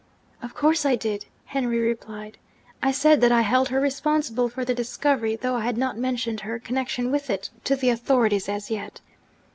'Of 0.41 0.55
course 0.55 0.83
I 0.83 0.95
did!' 0.95 1.27
Henry 1.45 1.77
replied. 1.77 2.39
'I 2.81 2.91
said 2.91 3.21
that 3.21 3.31
I 3.31 3.41
held 3.41 3.69
her 3.69 3.79
responsible 3.79 4.49
for 4.49 4.65
the 4.65 4.73
discovery, 4.73 5.35
though 5.35 5.53
I 5.53 5.63
had 5.63 5.77
not 5.77 5.95
mentioned 5.95 6.39
her 6.39 6.57
connection 6.57 7.11
with 7.11 7.29
it 7.29 7.51
to 7.65 7.75
the 7.75 7.91
authorities 7.91 8.49
as 8.49 8.71
yet. 8.71 8.99